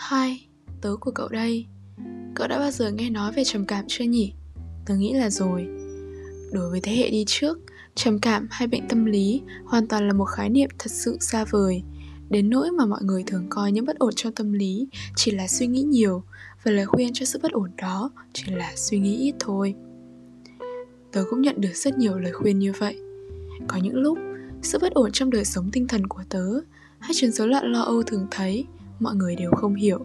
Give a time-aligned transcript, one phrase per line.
[0.00, 0.48] Hai,
[0.80, 1.66] tớ của cậu đây.
[2.34, 4.32] Cậu đã bao giờ nghe nói về trầm cảm chưa nhỉ?
[4.86, 5.66] Tớ nghĩ là rồi.
[6.52, 7.58] Đối với thế hệ đi trước,
[7.94, 11.44] trầm cảm hay bệnh tâm lý hoàn toàn là một khái niệm thật sự xa
[11.44, 11.82] vời.
[12.30, 15.48] Đến nỗi mà mọi người thường coi những bất ổn trong tâm lý chỉ là
[15.48, 16.22] suy nghĩ nhiều
[16.62, 19.74] Và lời khuyên cho sự bất ổn đó chỉ là suy nghĩ ít thôi.
[21.12, 22.98] Tớ cũng nhận được rất nhiều lời khuyên như vậy.
[23.68, 24.18] Có những lúc,
[24.62, 26.46] sự bất ổn trong đời sống tinh thần của tớ
[26.98, 28.66] hay chứng rối loạn lo âu thường thấy
[29.00, 30.04] mọi người đều không hiểu.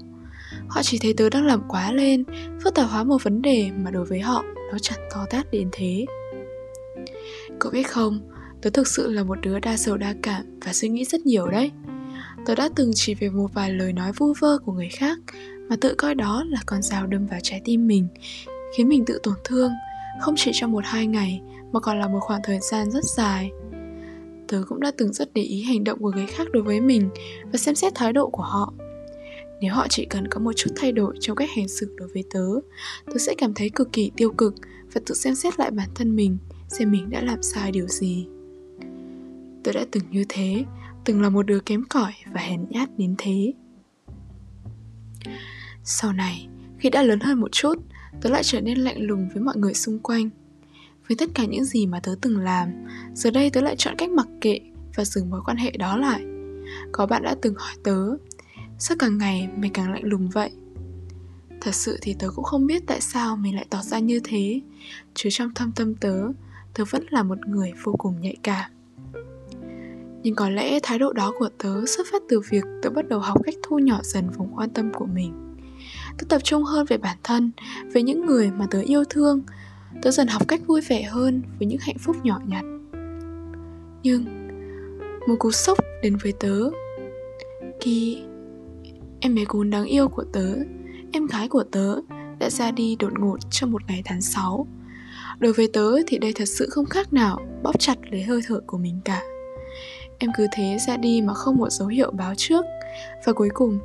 [0.67, 2.23] Họ chỉ thấy tớ đang làm quá lên,
[2.63, 5.69] phức tạp hóa một vấn đề mà đối với họ, nó chẳng to tát đến
[5.71, 6.05] thế.
[7.59, 8.19] Cậu biết không,
[8.61, 11.47] tớ thực sự là một đứa đa sầu đa cảm và suy nghĩ rất nhiều
[11.47, 11.71] đấy.
[12.45, 15.19] Tớ đã từng chỉ về một vài lời nói vu vơ của người khác,
[15.69, 18.07] mà tự coi đó là con dao đâm vào trái tim mình,
[18.77, 19.71] khiến mình tự tổn thương,
[20.21, 21.41] không chỉ trong một hai ngày,
[21.71, 23.51] mà còn là một khoảng thời gian rất dài.
[24.47, 27.09] Tớ cũng đã từng rất để ý hành động của người khác đối với mình
[27.51, 28.73] và xem xét thái độ của họ
[29.61, 32.23] nếu họ chỉ cần có một chút thay đổi trong cách hành xử đối với
[32.33, 32.45] tớ
[33.05, 34.55] tớ sẽ cảm thấy cực kỳ tiêu cực
[34.93, 38.27] và tự xem xét lại bản thân mình, xem mình đã làm sai điều gì.
[39.63, 40.63] Tớ đã từng như thế,
[41.05, 43.53] từng là một đứa kém cỏi và hèn nhát đến thế.
[45.83, 46.47] Sau này,
[46.77, 47.75] khi đã lớn hơn một chút,
[48.21, 50.29] tớ lại trở nên lạnh lùng với mọi người xung quanh.
[51.07, 52.69] Với tất cả những gì mà tớ từng làm,
[53.13, 54.59] giờ đây tớ lại chọn cách mặc kệ
[54.95, 56.25] và dừng mối quan hệ đó lại.
[56.91, 57.97] Có bạn đã từng hỏi tớ
[58.77, 60.51] sao càng ngày mày càng lạnh lùng vậy?
[61.61, 64.61] Thật sự thì tớ cũng không biết tại sao mình lại tỏ ra như thế.
[65.13, 66.15] Chứ trong thâm tâm tớ
[66.73, 68.71] tớ vẫn là một người vô cùng nhạy cảm.
[70.23, 73.19] Nhưng có lẽ thái độ đó của tớ xuất phát từ việc tớ bắt đầu
[73.19, 75.55] học cách thu nhỏ dần vùng quan tâm của mình.
[76.17, 77.51] Tớ tập trung hơn về bản thân,
[77.93, 79.43] về những người mà tớ yêu thương.
[80.01, 82.63] Tớ dần học cách vui vẻ hơn với những hạnh phúc nhỏ nhặt.
[84.03, 84.25] Nhưng,
[85.27, 86.69] một cú sốc đến với tớ.
[87.81, 88.23] Khi
[89.25, 90.55] em bé cún đáng yêu của tớ,
[91.11, 91.95] em gái của tớ
[92.39, 94.67] đã ra đi đột ngột trong một ngày tháng 6
[95.39, 98.61] Đối với tớ thì đây thật sự không khác nào bóp chặt lấy hơi thở
[98.67, 99.21] của mình cả.
[100.17, 102.65] Em cứ thế ra đi mà không một dấu hiệu báo trước.
[103.25, 103.79] Và cuối cùng,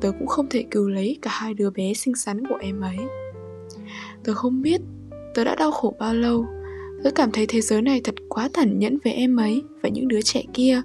[0.00, 2.98] tớ cũng không thể cứu lấy cả hai đứa bé xinh xắn của em ấy.
[4.24, 4.80] Tớ không biết
[5.34, 6.46] tớ đã đau khổ bao lâu.
[7.04, 10.08] Tớ cảm thấy thế giới này thật quá tàn nhẫn với em ấy và những
[10.08, 10.82] đứa trẻ kia.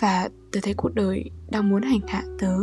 [0.00, 2.56] Và tớ thấy cuộc đời đang muốn hành hạ tớ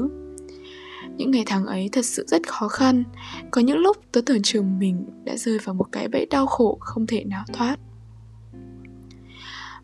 [1.18, 3.04] những ngày tháng ấy thật sự rất khó khăn.
[3.52, 6.78] Có những lúc tớ tưởng chừng mình đã rơi vào một cái bẫy đau khổ
[6.80, 7.80] không thể nào thoát.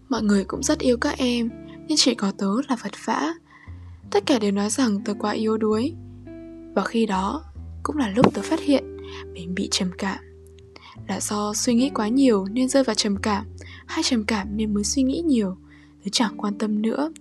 [0.10, 1.50] Mọi người cũng rất yêu các em,
[1.88, 3.34] Nhưng chỉ có tớ là vật vã.
[4.12, 5.94] Tất cả đều nói rằng tớ quá yếu đuối.
[6.76, 7.44] Và khi đó,
[7.84, 8.98] cũng là lúc tớ phát hiện
[9.34, 10.20] mình bị trầm cảm.
[11.08, 13.46] Là do suy nghĩ quá nhiều nên rơi vào trầm cảm.
[13.86, 15.58] Hay trầm cảm nên mới suy nghĩ nhiều,
[16.04, 17.12] tớ chẳng quan tâm nữa.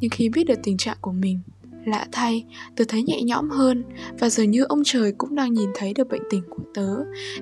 [0.00, 1.40] Nhưng khi biết được tình trạng của mình
[1.86, 2.44] lạ thay,
[2.76, 3.84] tớ thấy nhẹ nhõm hơn.
[4.18, 6.96] Và dường như ông trời cũng đang nhìn thấy được bệnh tình của tớ,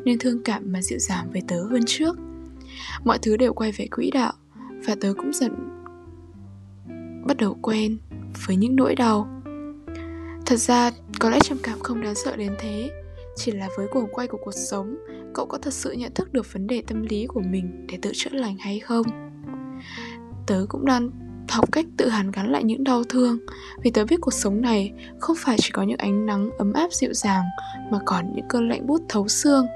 [0.04, 2.16] nên thương cảm mà dịu dàng với tớ hơn trước.
[3.04, 4.32] Mọi thứ đều quay về quỹ đạo,
[4.86, 5.70] và tớ cũng dần
[7.26, 7.98] bắt đầu quen
[8.46, 9.42] với những nỗi đau.
[10.46, 10.90] Thật ra,
[11.20, 12.90] có lẽ trầm cảm không đáng sợ đến thế.
[13.36, 14.96] Chỉ là với cuồng quay của cuộc sống,
[15.34, 18.10] cậu có thật sự nhận thức được vấn đề tâm lý của mình để tự
[18.14, 19.06] chữa lành hay không?
[20.46, 21.10] Tớ cũng đang
[21.48, 23.38] học cách tự hàn gắn lại những đau thương.
[23.82, 26.92] Vì tớ biết cuộc sống này không phải chỉ có những ánh nắng ấm áp
[26.92, 27.44] dịu dàng,
[27.90, 29.66] mà còn những cơn lạnh bút thấu xương.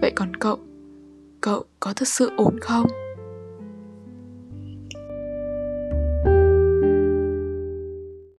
[0.00, 0.58] Vậy còn cậu
[1.40, 2.86] cậu có thật sự ổn không?